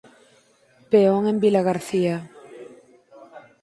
[0.91, 2.15] Peón en Vilagarcía.